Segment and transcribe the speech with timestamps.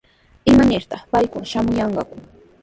[0.51, 2.15] ¿Imanirtaq paykuna shamuyanqaku?